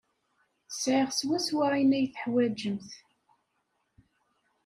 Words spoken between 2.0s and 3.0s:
teḥwajemt.